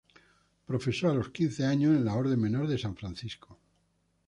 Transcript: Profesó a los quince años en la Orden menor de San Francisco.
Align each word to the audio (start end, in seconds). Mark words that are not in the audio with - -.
Profesó 0.65 1.11
a 1.11 1.13
los 1.13 1.29
quince 1.29 1.63
años 1.63 1.95
en 1.95 2.03
la 2.05 2.15
Orden 2.15 2.41
menor 2.41 2.67
de 2.67 2.79
San 2.79 2.95
Francisco. 2.95 3.59